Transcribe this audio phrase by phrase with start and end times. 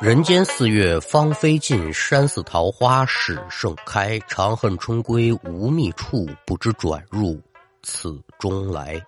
[0.00, 4.16] 人间四月芳菲尽，山寺桃花始盛开。
[4.28, 7.40] 长恨春归无觅处，不知转入
[7.82, 9.04] 此中来。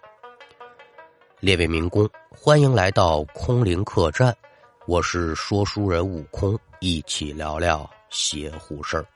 [1.39, 4.37] 列位民工，欢迎来到空灵客栈，
[4.85, 9.07] 我是说书人悟空，一起聊聊邪乎事儿。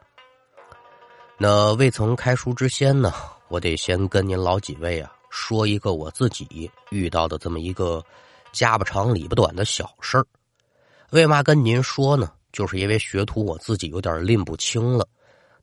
[1.37, 3.13] 那未曾开书之先呢，
[3.49, 8.01] 我得先跟您老几位啊说一个我自己遇到的这么一个
[8.53, 10.25] 家不长里不短的小事儿。
[11.15, 12.33] 为嘛跟您说呢？
[12.53, 15.07] 就是因为学徒我自己有点拎不清了，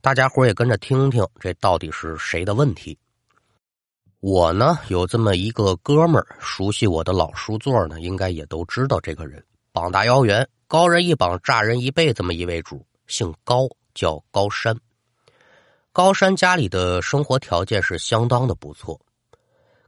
[0.00, 2.98] 大家伙也跟着听听，这到底是谁的问题？
[4.20, 14.74] 我呢有这么一个哥们儿，熟悉我的老书座呢，应该也都知道这个人，膀大腰圆，高人一膀，炸人一背，这么一位主，姓高，叫高山。
[15.92, 18.98] 高山家里的生活条件是相当的不错，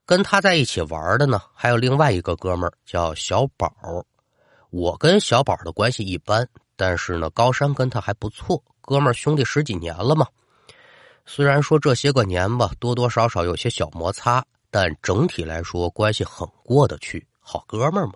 [0.04, 3.72] 跟他在一起玩的呢，还有另外一个哥们儿叫小宝。
[4.76, 10.26] 我跟小宝的关系一般，但是呢，高山跟他还不错，哥们兄弟十几年了嘛。
[11.24, 18.14] 虽然说这些个年吧，多多少少有些小摩擦，但整体来说关系很过得去，好哥们嘛。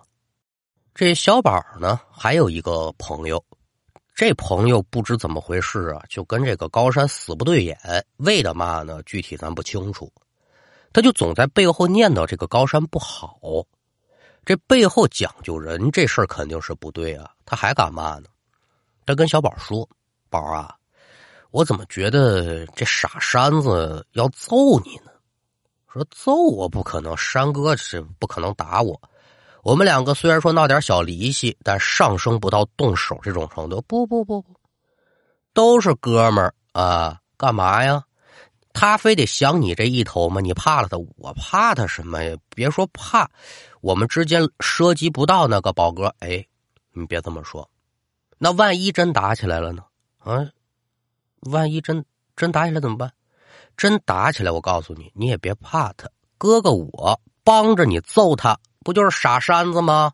[0.93, 3.41] 这小宝呢，还有一个朋友，
[4.13, 7.77] 这朋友不知怎么回事啊，就跟这个高山死不对眼，
[8.17, 9.01] 为的嘛呢？
[9.03, 10.11] 具体咱不清楚，
[10.91, 13.39] 他就总在背后念叨这个高山不好。
[14.49, 17.29] 这背后讲究人，这事儿肯定是不对啊！
[17.45, 18.23] 他还干嘛呢？
[19.05, 19.87] 他跟小宝说
[20.27, 20.75] ：“宝啊，
[21.51, 25.11] 我怎么觉得这傻山子要揍你呢？”
[25.93, 28.99] 说揍我不可能，山哥是不可能打我。
[29.61, 33.79] 我们两个虽然说闹点小离析，但上升不到动手这种程度。
[33.83, 34.55] 不不不不，
[35.53, 37.19] 都是哥们儿啊！
[37.37, 38.03] 干嘛呀？
[38.73, 40.41] 他非得想你这一头吗？
[40.41, 40.97] 你怕了他？
[41.17, 42.37] 我怕他什么呀？
[42.55, 43.29] 别说怕，
[43.81, 46.13] 我们之间涉及不到那个宝哥。
[46.19, 46.45] 哎，
[46.93, 47.69] 你别这么说，
[48.37, 49.83] 那万一真打起来了呢？
[50.19, 50.47] 啊，
[51.41, 53.11] 万一真真打起来怎么办？
[53.75, 60.11] 真打起来，我告诉你，你也别怕他，哥哥我帮着你揍他，不就是傻山子吗？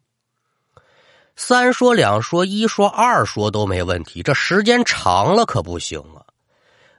[1.36, 6.25] 三说两说一说二说都没问题，这时间长了可不行啊。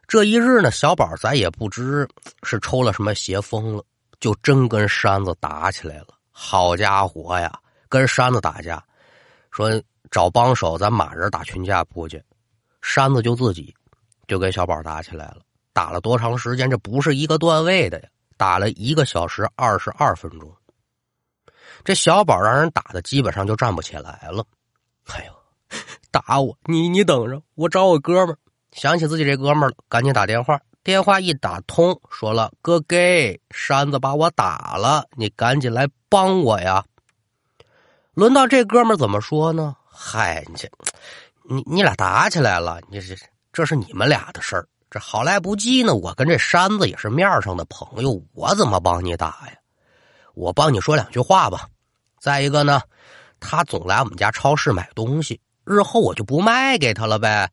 [0.09, 2.09] 这一日呢，小宝咱也不知
[2.45, 3.85] 是抽了什么邪风了，
[4.21, 6.09] 就真跟山子打起来了。
[6.31, 7.53] 好家伙呀，
[7.89, 8.83] 跟山子打架，
[9.51, 12.23] 说找帮手，咱马人打群架不去，
[12.83, 13.75] 山子就自己
[14.29, 15.39] 就跟小宝打起来了。
[15.73, 16.71] 打了多长时间？
[16.71, 20.55] 这不是一个段位的呀，打了一个小时二十二分钟。
[21.85, 24.45] 这小宝让人打的基本上就站不起来了。
[25.07, 25.33] 哎呦，
[26.13, 26.57] 打我！
[26.65, 28.37] 你你等着，我找我哥们。
[28.77, 30.61] 想起自己这哥们儿了，赶紧打电话。
[30.85, 36.85] 电话一打通，说了：“哥给山子把我打了，你赶紧来帮我呀！”
[38.13, 39.75] 轮到这哥们儿怎么说呢？
[39.91, 40.69] 嗨，你这，
[41.49, 43.17] 你你俩打起来了，你这
[43.51, 44.69] 这是你们俩的事儿。
[44.91, 49.55] 这好赖不及呢，我跟这山子也是面儿上的朋友，我怎么帮你打呀？
[50.35, 51.67] 我帮你说两句话吧。
[52.21, 52.83] 再一个呢，
[53.41, 57.51] 他总来我们家超市买东西，日后我就不卖给他了呗。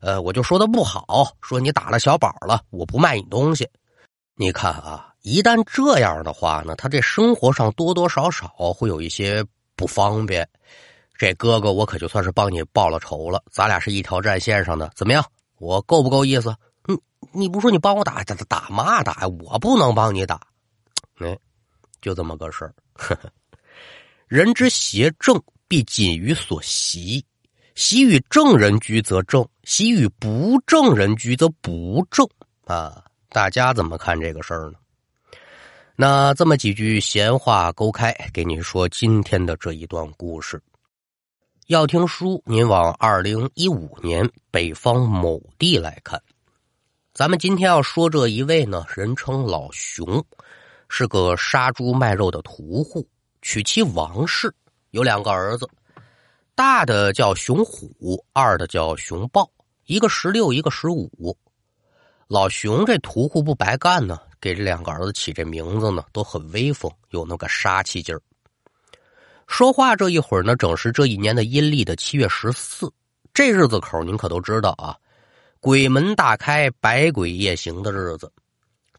[0.00, 3.68] 呃，我就说的不好，说你打了小宝了，我不卖你东西。
[4.34, 10.48] 你看啊，一旦这样的话呢，他这生活上多多少少会有一些不方便。
[11.18, 15.24] 这哥哥，我可就算是帮你报了仇了，咱俩是一条战线上的，怎么样？
[15.58, 16.54] 我够不够意思？
[16.84, 16.94] 你
[17.32, 19.28] 你不说你帮我打打打嘛打呀？
[19.28, 20.38] 我不能帮你打，
[21.18, 21.38] 哎，
[22.02, 22.74] 就这么个事儿。
[24.28, 27.24] 人之邪正，必谨于所习。
[27.76, 32.26] 习与正人居则正，习与不正人居则不正
[32.64, 33.04] 啊！
[33.28, 34.78] 大家怎么看这个事儿呢？
[35.94, 40.58] 那这么几句闲话勾开，给您说今天的这一段故事。
[41.66, 46.18] 要听书，您往二零一五年北方某地来看。
[47.12, 50.24] 咱们今天要说这一位呢，人称老熊，
[50.88, 53.06] 是个杀猪卖肉的屠户，
[53.42, 54.50] 娶妻王氏，
[54.92, 55.68] 有两个儿子。
[56.56, 59.46] 大的叫熊虎，二的叫熊豹，
[59.84, 61.36] 一个十六，一个十五。
[62.28, 68.22] 老熊这屠户不白干呢，给这两个儿子起这名字呢，都很威风，有那个杀气劲儿。
[69.46, 72.90] 说话这一会儿呢，正是这一年的阴历的七月十四，
[73.34, 74.96] 这日子口您可都知道啊，
[75.60, 78.32] 鬼门大开，百鬼夜行的日子。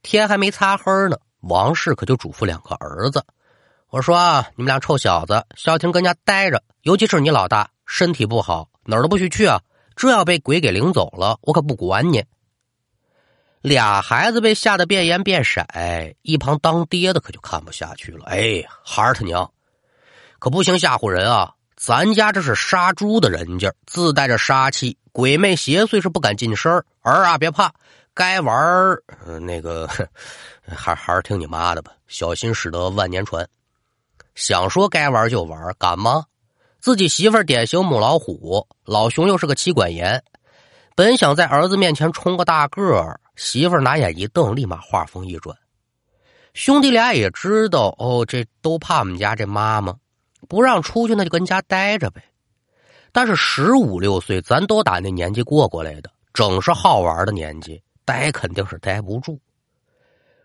[0.03, 3.25] 天还没擦黑呢，王氏可就嘱咐两个儿子。
[3.89, 9.59] 我说啊，你们俩臭小子，消停跟家待着，尤其是你老大，身体不好，哪儿都不许去啊！
[9.93, 12.23] 这要被鬼给领走了，我可不管你。
[13.59, 15.65] 俩孩子被吓得变颜变色，
[16.21, 18.23] 一旁当爹的可就看不下去了。
[18.27, 19.51] 哎，孩儿他娘，
[20.39, 21.53] 可不行吓唬人啊！
[21.75, 26.85] 咱家这是杀猪的人家，自带着杀气，鬼魅邪祟是不敢近身儿。
[27.01, 27.69] 儿啊，别怕，
[28.13, 29.03] 该玩儿，
[29.41, 29.89] 那个
[30.65, 33.45] 还还是听你妈的吧，小心驶得万年船。
[34.35, 36.23] 想说该玩就玩，敢吗？
[36.87, 40.23] 自己媳妇儿典型母老虎，老熊又是个妻管严，
[40.95, 45.53] 本想在儿子面前冲个大个儿，媳妇儿拿眼一瞪，立马话锋一转。
[46.53, 49.93] 兄弟俩也知道，哦，这都怕我们家这妈妈。
[50.47, 52.23] 不让出去，那就跟家待着呗。
[53.11, 59.37] 但是十五六岁，咱都打那年纪过过来的，正是好玩的年纪，待肯定是待不住。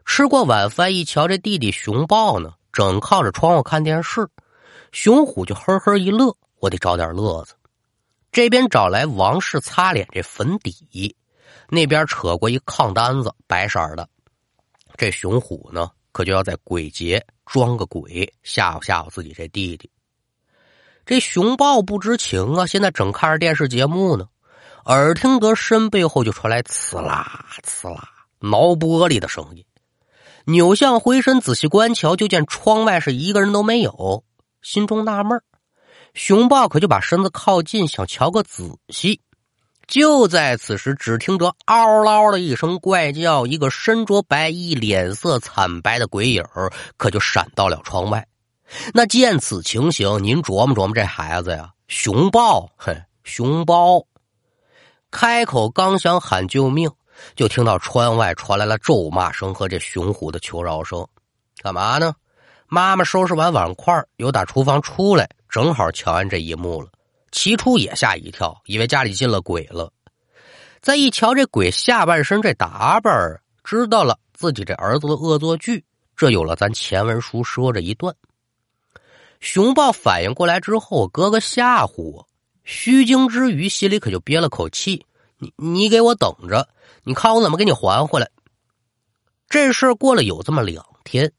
[0.05, 4.29] 吃过晚饭，一瞧这弟弟熊抱呢，正靠着窗户看电视，
[4.93, 7.55] 熊虎就呵呵一乐，我得找点乐子。
[8.31, 11.17] 这边找来王氏擦脸这粉底，
[11.69, 14.09] 那边扯过一炕单子，白色的。
[14.97, 17.25] 这熊虎呢，可就要在鬼节。
[17.45, 19.91] 装个鬼吓唬吓唬自己这弟弟，
[21.05, 22.65] 这熊豹不知情啊！
[22.65, 24.27] 现在正看着电视节目呢，
[24.87, 28.09] 耳听得身背后就传来刺啦刺啦
[28.39, 29.67] 挠玻璃的声音，
[30.47, 34.25] 扭向回身仔细观瞧，就见窗外是一个人都没有，
[34.63, 35.43] 心中纳闷
[36.15, 39.21] 熊豹可就把身子靠近，想瞧个仔细。
[39.89, 46.45] 就在此时，只听得“嗷嗷”的一声怪叫，一个身着白衣、脸色惨白的鬼影
[46.97, 48.27] 可就闪到了窗外。
[48.95, 54.07] 那见此情形，您琢磨琢磨，这孩子呀，熊豹，嘿，熊包，
[55.11, 56.91] 开口刚想喊救命，
[57.35, 61.07] 就听到窗外传来了咒骂声和这熊虎的求饶声。
[61.63, 62.15] 干嘛呢？
[62.75, 66.89] 妈妈收拾完碗筷，又打厨房出来，正好瞧见这一幕了。
[67.31, 69.93] 起初也吓一跳，以为家里进了鬼了。
[70.81, 73.13] 再一瞧这鬼下半身这打扮，
[73.63, 75.85] 知道了自己这儿子的恶作剧。
[76.17, 78.17] 这有了咱前文书说这一段。
[79.41, 82.27] 熊豹反应过来之后，哥哥吓唬我，
[82.65, 85.05] 虚惊之余，心里可就憋了口气
[85.37, 86.67] ：“你你给我等着，
[87.05, 88.31] 你看我怎么给你还回来。”
[89.51, 91.31] 这事过了有这么两天，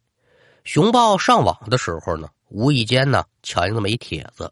[0.63, 4.51] 熊豹上网的时候呢，无意间呢瞧见这么一帖子。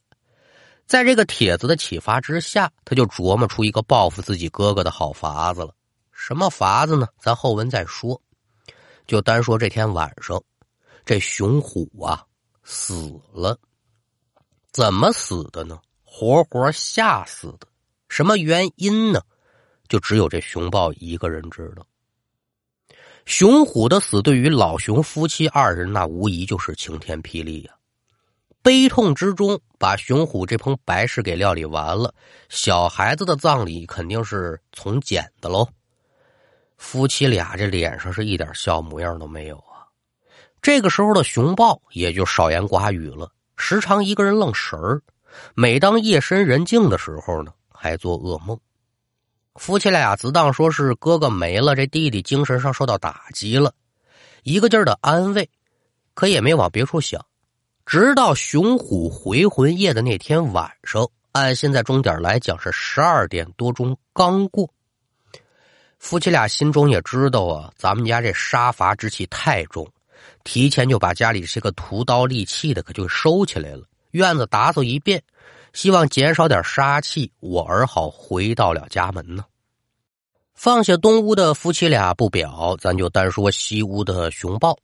[0.86, 5.74] 在这个帖子的启发之下，他就琢磨出一个报复自己哥哥的好法子了。
[6.12, 7.08] 什么法子呢？
[7.20, 8.22] 咱后文再说。
[9.08, 10.42] 就单说这天晚上，
[11.06, 12.26] 这熊虎啊
[12.64, 13.58] 死了。
[14.72, 15.80] 怎么死的呢？
[16.04, 17.68] 活活吓死的。
[18.10, 19.22] 什么原因呢？
[19.88, 21.86] 就只有这熊豹一个人知道。
[23.26, 27.74] 熊虎的死对于老熊夫妻二人，那无疑就是晴天霹雳呀。
[28.64, 32.14] 悲痛之中，把熊虎这棚白事给料理完了。
[32.50, 35.68] 小孩子的葬礼肯定是从简的喽。
[36.78, 39.86] 夫妻俩这脸上是一点笑模样都没有啊。
[40.62, 45.02] 这个时候的熊豹也就少言寡语了，时常一个人愣神儿。
[45.56, 48.60] 每当夜深人静的时候呢，还做噩梦。
[49.56, 53.74] 夫妻俩自当说是哥哥没了，这弟弟精神上受到打击了，
[54.44, 55.50] 一个劲儿的安慰，
[56.14, 57.26] 可也没往别处想。
[57.86, 64.70] 直到熊虎回魂夜的那天晚上，按现在钟点来讲是十二点多钟刚过。
[66.00, 69.88] 夫妻俩心中也知道啊，咱们家这杀伐之气太重，
[70.46, 75.22] 提前就把家里这个屠刀利器的可就收起来了，院子打扫一遍，
[75.74, 79.46] 希望减少点杀气，我儿好回到了家门呢。
[80.54, 84.78] 放下东屋的夫妻俩不表，咱就单说西屋的熊豹。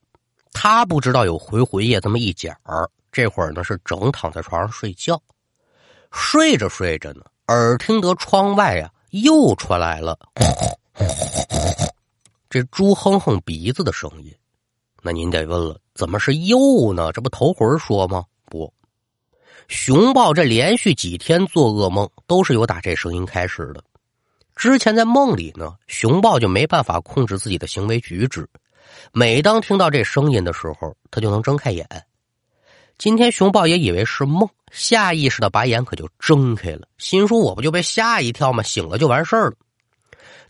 [0.51, 5.21] 他不知道有回魂夜这么一讲儿，这会儿呢是整躺在床上睡觉，
[6.11, 10.17] 睡着睡着呢，耳听得窗外呀又传来了
[12.49, 14.33] 这猪哼哼鼻子的声音。
[15.03, 17.11] 那您得问了，怎么是又呢？
[17.11, 18.25] 这不头回说吗？
[18.45, 18.73] 不，
[19.67, 23.83] 熊豹这连续几天做噩梦都是由打这声音开始的。
[24.55, 28.47] 之前在梦里呢，熊豹就没办法控制自己的行为举止。
[29.11, 31.87] 每当听到这声音的时候，他就能睁开眼。
[32.97, 38.63] 今天熊豹也以为是梦，下意识的把眼可就睁开了，心说：“我不就被吓一跳吗？
[38.63, 39.55] 醒了就完事儿了。”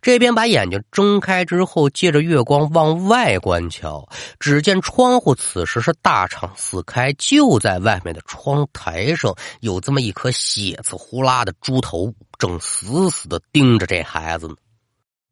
[0.01, 4.07] 这边把眼睛睁开之后，借着月光往外观瞧，
[4.39, 14.55] 只见窗户此时是大敞四开，就在外面的窗台上有这么一颗血渍呼啦的猪头，正死死的盯着这孩子呢。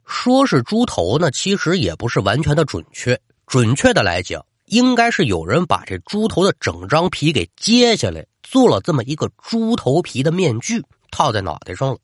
[0.06, 3.20] 说是猪头呢，其实也不是完全的准确。
[3.48, 11.98] 准确的来讲，应该是有人把这猪头的整张皮给揭下来，做了这么一个猪头皮的面具套在脑袋上了。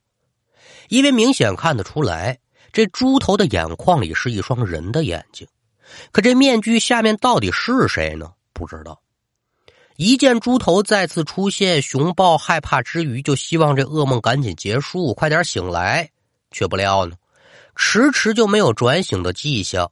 [0.89, 2.37] 因为明显看得出来，
[2.71, 5.47] 这猪头的眼眶里是一双人的眼睛。
[6.11, 8.31] 可这面具下面到底是谁呢？
[8.53, 9.01] 不知道。
[9.97, 16.09] 一见猪头再次出现，熊豹害怕之余，就希望这噩梦赶紧结束，快点醒来。
[16.49, 17.15] 却不料呢，
[17.75, 19.91] 迟迟就没有转醒的迹象。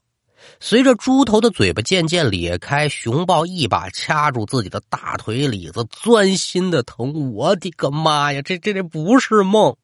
[0.59, 7.33] 随着猪头的嘴巴渐渐裂开，熊豹一把掐住自己的大腿里子，钻心的疼。
[7.33, 9.75] 我的个妈呀，这这这不是梦！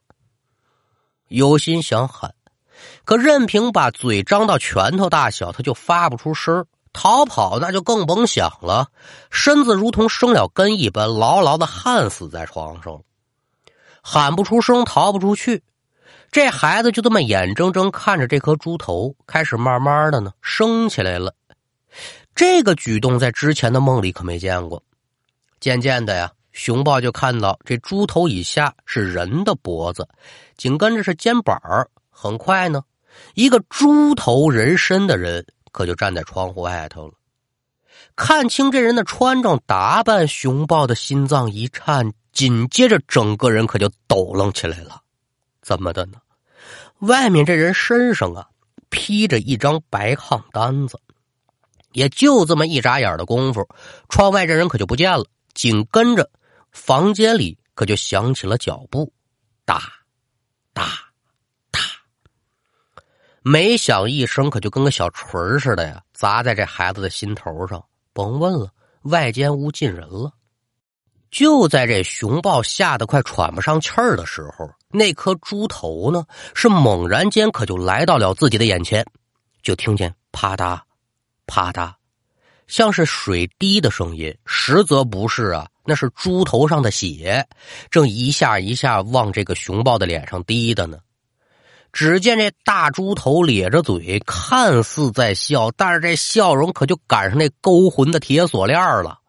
[1.27, 2.33] 有心想喊，
[3.04, 8.88] 可任凭把嘴张到拳头大小，他就发不出声逃跑那就更甭想了，
[9.30, 13.01] 身子如同生了根一般，牢牢的焊死在床上
[14.01, 15.63] 喊不出声，逃不出去。
[16.32, 21.34] 这孩子就这么眼睁睁看着这颗猪头开始慢慢的呢升起来了。
[22.34, 24.82] 这个举动在之前的梦里可没见过。
[25.60, 30.08] 渐渐的呀，熊豹就看到这猪头以下是人的脖子，
[30.58, 31.58] 紧跟着是肩膀
[32.17, 32.81] 很快呢，
[33.34, 37.13] 一个猪头人身的人可就站在窗户外头了。
[38.15, 45.01] 看清这人的穿着打扮，熊豹的心脏一颤，紧接着整个人可就抖楞起来了。
[45.62, 46.19] 怎么的呢？
[47.00, 48.48] 外面这人身上啊
[48.89, 50.98] 披着一张白炕单子，
[51.91, 53.67] 也就这么一眨眼的功夫，
[54.07, 55.25] 窗外这人可就不见了。
[55.53, 56.29] 紧跟着，
[56.72, 59.12] 房间里可就响起了脚步，
[59.65, 59.81] 哒
[60.74, 61.04] 哒哒，
[63.47, 67.85] 每响一声，可就跟个小锤似的呀，砸在这孩子的心头上。
[68.11, 68.71] 甭问了，
[69.03, 70.33] 外间屋进人了。
[71.29, 76.25] 就在这熊豹吓得快喘不上气儿的时候，那颗猪头呢，
[76.55, 79.05] 是猛然间可就来到了自己的眼前，
[79.61, 80.81] 就听见啪嗒
[81.45, 81.93] 啪嗒，
[82.65, 87.47] 像是水滴的声音，实则不是啊，那是猪头上的血，
[87.91, 90.97] 正一下一下往这个熊豹的脸上滴的呢。
[91.95, 99.19] 只见这大猪头咧着嘴，看似在笑，但是这笑容可就赶上那勾魂的铁锁链了。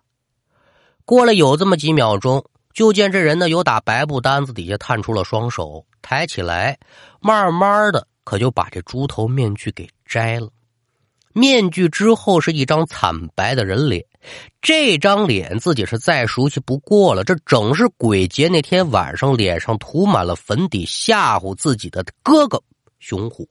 [1.04, 2.44] 过了有这么几秒钟，
[2.74, 6.76] 就见这人呢，有打白布单子底下探出了双手，抬起来，
[7.20, 10.48] 慢慢的可就把这猪头面具给摘了。
[11.36, 14.02] 面具之后是一张惨白的人脸，
[14.62, 22.62] 这张脸自己是再熟悉不过了，这正是鬼节那天晚上脸上涂满了粉底吓唬自己的哥哥
[23.00, 23.46] 熊虎。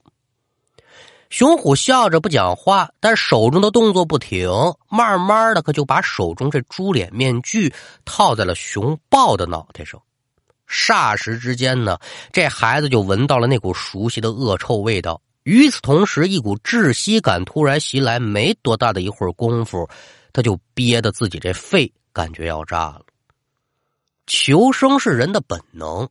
[1.30, 4.50] 熊虎笑着不讲话，但手中的动作不停，
[4.90, 7.72] 慢慢的可就把手中这猪脸面具
[8.04, 10.02] 套在了熊豹的脑袋上。
[10.68, 11.96] 霎时之间呢，
[12.32, 15.20] 这孩子就闻到了那股熟悉的恶臭味道。
[15.46, 19.88] 与此同时，一股窒息感突然袭来，没多大的一会儿功夫，
[20.32, 23.02] 他就憋得自己这肺感觉要炸了。
[24.26, 26.08] 求生是人的本能，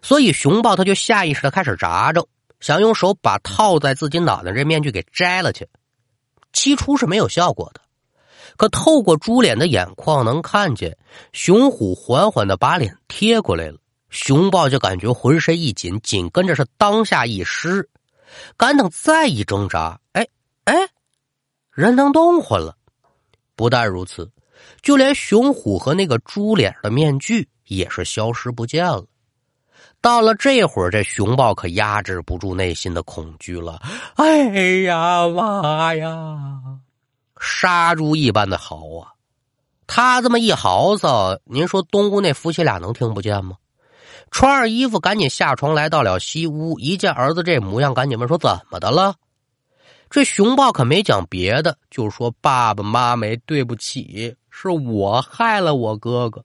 [0.00, 2.26] 所以熊豹他就下意识的开始扎着。
[2.58, 5.68] 想用手把套在自己脑袋这面具给摘了去，
[6.54, 7.82] 起初是没有效果的。
[8.56, 10.96] 可透过猪脸的眼眶能看见，
[11.34, 13.76] 熊虎缓缓的把脸贴过来了。
[14.08, 17.90] 熊豹就感觉浑身一紧，紧跟着是当下一湿，
[18.56, 20.26] 敢等再一挣扎，哎
[20.64, 20.74] 哎，
[21.72, 22.76] 人能动活了。
[23.56, 24.30] 不但如此，
[24.82, 29.04] 就连熊虎和那个猪脸的面具也是消失不见了。
[30.00, 33.82] 到了这会儿，这熊豹可压制不住内心的恐惧了。
[34.14, 34.38] 哎
[34.82, 36.16] 呀妈呀！
[37.38, 39.12] 杀猪一般的嚎啊！
[39.86, 43.56] 他这么一嚎嗽，您说东屋那夫妻俩能听不见吗？
[44.30, 46.78] 穿上衣服，赶紧下床，来到了西屋。
[46.78, 49.14] 一见儿子这模样，赶紧问说：“怎么的了？”
[50.08, 56.44] 这熊豹可没讲别的，就说：“爸爸妈妈，对不起，是我害了我哥哥。”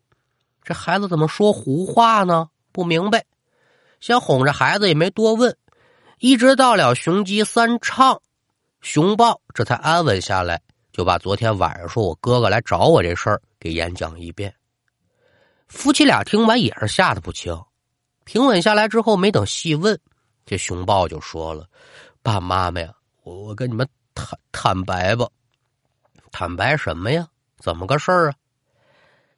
[0.64, 2.50] 这孩子怎么说胡话呢？
[2.72, 3.24] 不明白。
[4.02, 5.56] 先哄着孩子也没多问，
[6.20, 8.22] 一直到了雄鸡三唱，
[8.82, 10.62] 熊豹这才安稳下来，
[10.92, 14.54] 就把昨天晚上说我哥哥来找我这事儿给演讲一遍。
[15.68, 17.60] 夫妻俩听完也是吓得不轻，
[18.26, 19.98] 平稳下来之后，没等细问，
[20.46, 21.66] 这熊豹就说了
[22.22, 25.26] ：“爸妈妈呀，我我跟你们坦坦白吧，
[26.32, 27.26] 坦白什么呀？
[27.60, 28.36] 怎么个事儿啊？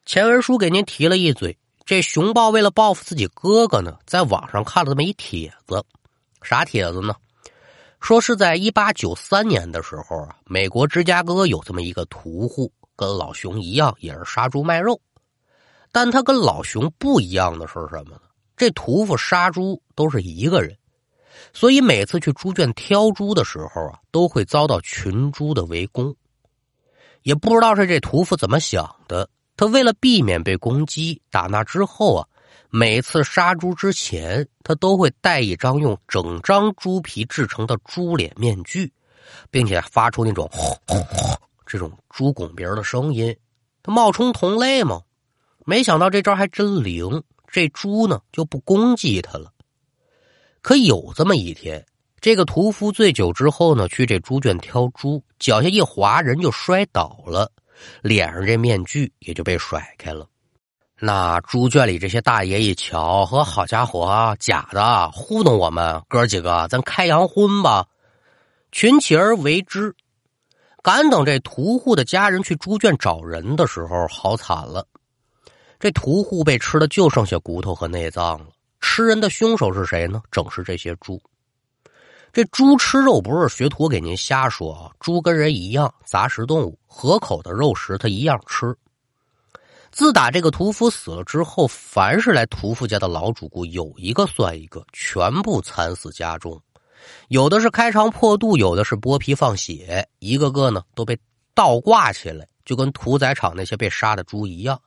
[0.05, 5.81] 前文书给您提了一嘴。”这熊豹为了报复自己哥哥呢，在网上看了这么一帖子，
[6.41, 7.15] 啥帖子呢？
[8.01, 14.99] 说是在一八九三年的时候啊，美国芝加哥有这么一个屠户，跟老熊一样，也是杀猪卖肉，
[15.93, 18.21] 但他跟老熊不一样的是什么呢？
[18.57, 20.75] 这屠夫杀猪都是一个人，
[21.53, 26.13] 所以每次去猪圈挑猪的时候啊，都会遭到群猪的围攻。
[27.21, 29.29] 也不知道是这屠夫怎么想的。
[29.55, 32.27] 他为了避免被攻击，打那之后啊，
[32.69, 38.91] 每次杀猪之前，他都会带一张用整张猪皮制成的猪脸面具，
[39.51, 40.49] 并且发出那种
[41.65, 43.35] 这种猪拱鼻的声音。
[43.83, 45.01] 他冒充同类嘛。
[45.65, 47.23] 没想到这招还真灵，
[47.57, 49.51] 这猪呢就不攻击他了。
[50.61, 51.83] 可有这么一天，
[52.21, 57.51] 这个屠夫醉酒之后呢，去这猪圈挑猪，脚下一滑，人就摔倒了，
[58.03, 60.27] 脸上这面具也就被甩开了。
[60.99, 67.87] 那猪圈里这些大爷一瞧，呵，好家伙，假的，糊弄我们哥几个，咱开洋荤吧，
[68.71, 69.95] 群起而为之。
[70.83, 74.85] 赶等这屠户的家人去猪圈找人的时候，好惨了，
[75.79, 78.47] 这屠户被吃的就剩下骨头和内脏了。
[78.79, 80.21] 吃人的凶手是谁呢？
[80.31, 81.21] 正是这些猪。
[82.33, 88.75] 这猪吃肉不是学徒给您瞎说啊，猪跟人一样，杂食动物，合口的肉食它一样吃。
[89.91, 96.61] 自打这个屠夫死了之后，凡是来屠夫家的老主顾，有一个算一个，全部惨死家中。
[97.29, 101.17] 有的是开肠破肚，有的是剥皮放血，一个个呢都被
[101.55, 104.79] 倒挂起来，就跟屠宰场那些被杀的猪一样。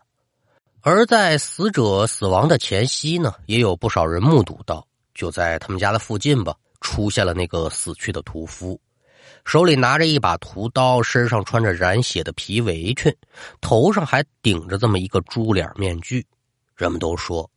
[0.82, 8.80] 而在死者死亡的前夕呢，也有不少人目睹到，就在他们家的附近吧，出现了那个死去的屠夫。
[9.44, 13.14] 手里拿着一把屠刀，身上穿着染血的皮围裙，
[13.60, 16.26] 头上还顶着这么一个猪脸面具。
[16.76, 17.50] 人们都说，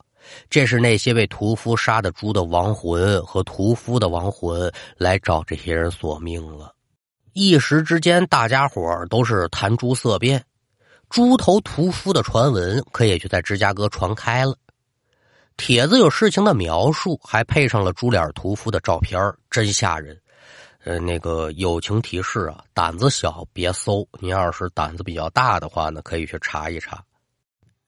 [0.49, 6.73] 这是那些被屠夫杀的猪的亡魂和屠夫的亡魂来找这些人索命了。
[7.33, 10.43] 一时之间，大家伙都是谈猪色变，
[11.13, 14.57] 猪头屠夫的传闻可也就在芝加哥传开了。
[15.57, 20.19] 帖子有事情的描述，还配上了猪脸屠夫的照片，真吓人。
[20.83, 24.03] 呃，那个友情提示啊，胆子小别搜。
[24.19, 27.03] 您要是胆子比较大的话呢，可以去查一查。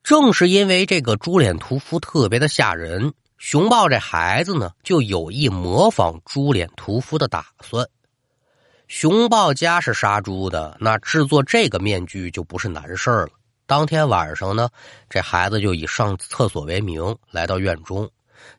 [0.04, 7.90] 正是因为这个猪脸屠夫特别的吓人，熊豹这孩子呢就有意模仿猪脸屠夫的打算。
[8.88, 13.30] 熊豹家是杀猪的，那制作这个面具就不是难事了。
[13.66, 14.70] 当天晚上呢，
[15.10, 18.08] 这孩子就以上厕所为名来到院中，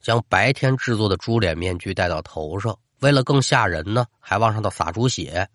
[0.01, 2.77] 将白天制作的猪脸面具戴到头上。
[3.01, 5.49] 为了更吓人呢，还往上头撒猪血，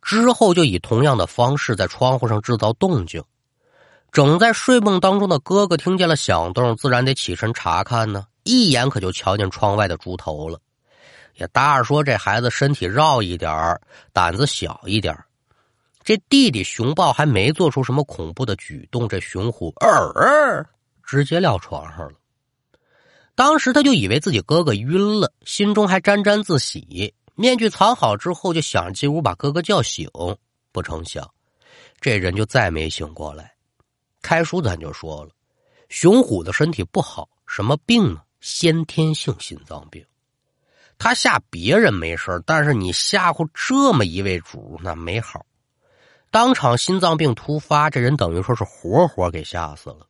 [0.00, 3.22] 之后就以同样的方式在窗户上制造动静。
[4.10, 8.26] 正在睡梦当中的哥哥听见了响动，自然得起身查看呢。
[8.42, 10.58] 一眼可就瞧见窗外的猪头了。
[11.34, 13.80] 也大儿说这孩子身体绕一点儿
[14.12, 15.24] 胆子小一点儿
[16.04, 20.66] 这弟弟熊豹还没做出什么恐怖的举动，这熊虎儿
[21.04, 22.14] 直接撂床上了。
[23.34, 27.14] 当时他就以为自己哥哥晕了，心中还沾沾自喜。
[27.34, 30.08] 面具藏好之后，就想进屋把哥哥叫醒，
[30.70, 31.32] 不成想，
[32.00, 33.54] 这人就再没醒过来。
[34.20, 35.30] 开书咱就说了，
[35.88, 38.20] 熊虎的身体不好，什么病呢？
[38.40, 40.04] 先天性心脏病。
[41.02, 45.44] 他吓别人没事但是你吓唬这么一位主，那没好。
[46.30, 50.06] 当场心脏病突发，这人等于说是活活给吓死了。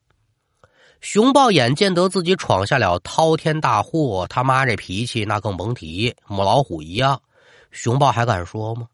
[1.00, 7.22] 熊豹眼见得自己闯下了滔天大祸，他妈这脾气那更甭提，母老虎一样。
[7.70, 8.86] 熊豹还敢说吗？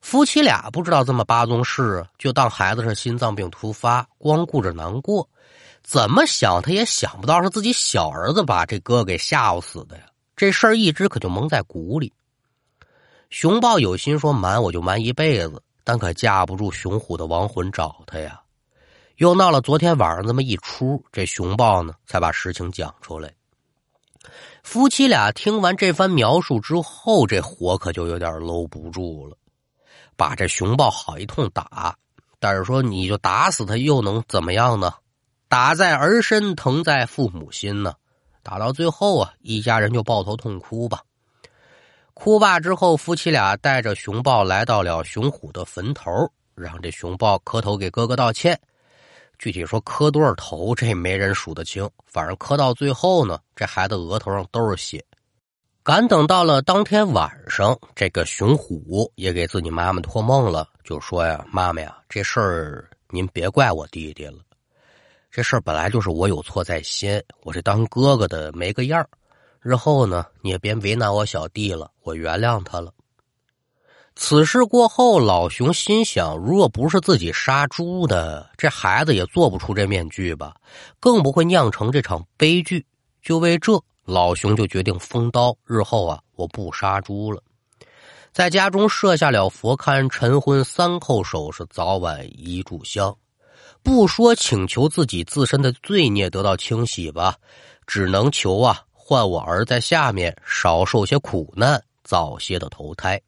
[0.00, 5.28] 夫妻俩不知道这么八宗事，就当孩子是心脏病突发，光顾着难过。
[5.82, 10.04] 怎么想他也想不到是自己小儿子把这哥给吓唬死的呀！
[10.36, 12.12] 这事儿一直可就蒙在鼓里。
[13.30, 18.40] 熊豹有心说瞒我就瞒一辈子，但可架不住熊虎的亡魂找他呀。
[19.16, 23.32] 又闹了昨天晚上这么一出，这熊豹呢才把实情讲出来。
[24.62, 29.36] 夫妻俩听完这番描述之后，这火可就有点搂不住了，
[30.16, 31.96] 把这熊豹好一通打。
[32.40, 34.94] 但是说你就打死他又能怎么样呢？
[35.48, 37.94] 打在儿身，疼在父母心呢。
[38.44, 41.02] 打到最后啊，一家人就抱头痛哭吧。
[42.12, 46.08] 哭罢之后，夫妻俩带着熊豹来到了熊虎的坟头，
[46.54, 48.56] 让这熊豹磕头给哥哥道歉。
[49.36, 51.90] 具体说磕多少头，这没人数得清。
[52.06, 55.04] 反正磕到最后呢，这孩子额头上都是血。
[55.82, 64.38] 赶等到了当天晚上，这个熊虎也给自己妈妈托梦了，就说呀：“妈妈呀，这事儿您别怪我弟弟了。
[65.34, 69.04] 这事儿本来就是我有错在先，我这当哥哥的没个样
[69.60, 72.94] 日后呢，你也别为难我小弟了，我原谅他了。”
[74.14, 80.54] 此事过后，老熊心想：如果不是自己杀猪的，这孩子也做不出这面具吧，
[81.00, 82.86] 更不会酿成这场悲剧。
[83.20, 87.42] 就为这，老熊就决定封刀，日后啊，我不杀猪了。
[88.32, 93.12] 在家中设下了佛龛、晨昏三叩首，是早晚一炷香。
[93.82, 97.36] 不说请求自己自身的罪孽得到清洗吧，
[97.86, 103.20] 只能求啊，换我儿在下面少受些苦难，早些的投胎。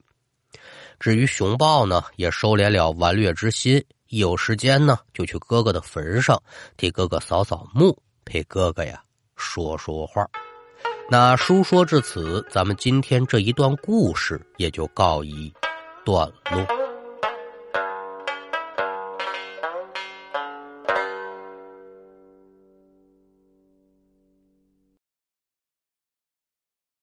[0.98, 6.42] 至于熊豹呢，也收敛了顽劣之心，一有时间呢，就去哥哥的坟上
[6.76, 9.02] 替哥哥扫扫墓，陪哥哥呀
[9.36, 10.26] 说说话。
[11.10, 15.52] 那书说至此，咱们今天这一段故事也就告一
[16.04, 16.85] 段落。